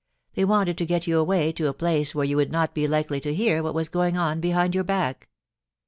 They 0.33 0.45
wanted 0.45 0.79
to 0.79 0.85
get 0.87 1.05
you 1.05 1.19
away 1.19 1.51
to 1.51 1.67
a 1.67 1.75
place 1.75 2.15
where 2.15 2.25
you 2.25 2.35
would 2.37 2.51
not 2.51 2.73
be 2.73 2.87
likely 2.87 3.19
to 3.19 3.35
hear 3.35 3.61
what 3.61 3.75
was 3.75 3.87
going 3.87 4.17
on 4.17 4.39
behind 4.39 4.73
your 4.73 4.83
back. 4.83 5.29